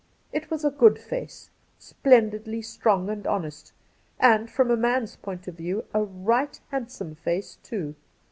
It 0.33 0.49
was 0.49 0.65
a 0.65 0.71
good 0.71 0.97
face, 0.97 1.51
splendidly, 1.77 2.63
strong 2.63 3.07
and 3.07 3.27
honest, 3.27 3.71
and, 4.19 4.49
from 4.49 4.71
a 4.71 4.75
man's. 4.75 5.15
point 5.15 5.47
of 5.47 5.53
view, 5.57 5.85
a 5.93 6.01
right 6.03 6.59
handsome 6.71 7.13
face 7.13 7.59
too. 7.61 7.93